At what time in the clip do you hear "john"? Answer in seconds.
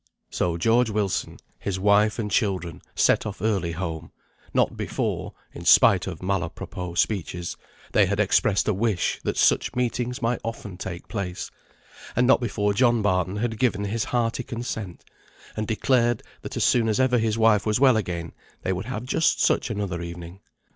12.73-13.03